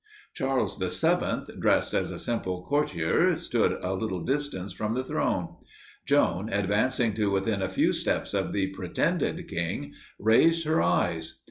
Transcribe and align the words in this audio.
Charles 0.33 0.79
VII, 0.79 1.59
dressed 1.59 1.93
as 1.93 2.09
a 2.09 2.17
simple 2.17 2.63
courtier, 2.63 3.37
stood 3.37 3.77
a 3.83 3.93
little 3.93 4.21
distance 4.23 4.73
from 4.73 4.93
the 4.93 5.03
throne. 5.03 5.57
Joan, 6.07 6.49
advancing 6.51 7.13
to 7.13 7.29
within 7.29 7.61
a 7.61 7.69
few 7.69 7.93
steps 7.93 8.33
of 8.33 8.51
the 8.51 8.73
pretended 8.73 9.47
king, 9.47 9.93
raised 10.17 10.65
her 10.65 10.81
eyes. 10.81 11.37